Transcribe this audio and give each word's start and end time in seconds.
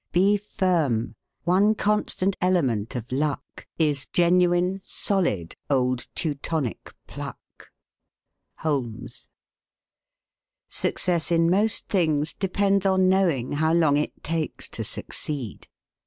'"Be 0.11 0.35
firm; 0.35 1.13
one 1.43 1.75
constant 1.75 2.35
element 2.41 2.95
of 2.95 3.11
luck 3.11 3.67
Is 3.77 4.07
genuine, 4.07 4.81
solid, 4.83 5.55
old 5.69 6.07
Teutonic 6.15 6.95
pluck. 7.05 7.69
Holmes. 8.55 9.29
Success 10.67 11.31
in 11.31 11.51
most 11.51 11.87
things 11.87 12.33
depends 12.33 12.83
on 12.87 13.09
knowing 13.09 13.51
how 13.51 13.73
long 13.73 13.95
it 13.95 14.23
takes 14.23 14.67
to 14.69 14.83
succeed. 14.83 15.67